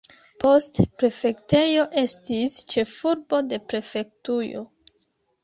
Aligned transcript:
Poste, 0.43 0.85
prefektejo 1.01 1.83
estis 2.05 2.57
ĉefurbo 2.73 3.43
de 3.53 3.61
prefektujo. 3.75 4.67